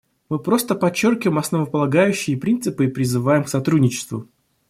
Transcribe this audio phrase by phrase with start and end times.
[0.29, 4.27] Мы просто подчеркиваем основополагающие принципы и призываем к сотрудничеству.